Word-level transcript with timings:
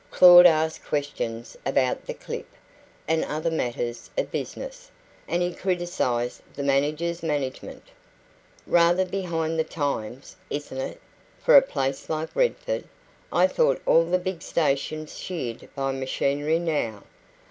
Claud 0.09 0.47
asked 0.47 0.83
questions 0.83 1.55
about 1.63 2.07
the 2.07 2.13
clip, 2.15 2.47
and 3.07 3.23
other 3.23 3.51
matters 3.51 4.09
of 4.17 4.31
business; 4.31 4.89
and 5.27 5.43
he 5.43 5.53
criticised 5.53 6.41
the 6.55 6.63
manager's 6.63 7.21
management. 7.21 7.83
"Rather 8.65 9.05
behind 9.05 9.59
the 9.59 9.63
times 9.63 10.35
isn't 10.49 10.79
it? 10.79 10.99
for 11.37 11.55
a 11.55 11.61
place 11.61 12.09
like 12.09 12.35
Redford. 12.35 12.85
I 13.31 13.45
thought 13.45 13.79
all 13.85 14.05
the 14.05 14.17
big 14.17 14.41
stations 14.41 15.19
sheared 15.19 15.69
by 15.75 15.91
machinery 15.91 16.57
now." 16.57 17.03